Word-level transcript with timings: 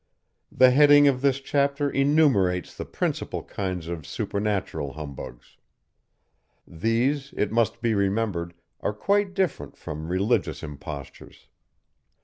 The 0.51 0.71
heading 0.71 1.07
of 1.07 1.21
this 1.21 1.39
chapter 1.39 1.87
enumerates 1.87 2.75
the 2.75 2.85
principal 2.85 3.43
kinds 3.43 3.87
of 3.87 4.07
supernatural 4.07 4.93
humbugs. 4.93 5.57
These, 6.67 7.35
it 7.37 7.51
must 7.51 7.83
be 7.83 7.93
remembered, 7.93 8.55
are 8.79 8.93
quite 8.93 9.35
different 9.35 9.77
from 9.77 10.07
religious 10.07 10.63
impostures. 10.63 11.45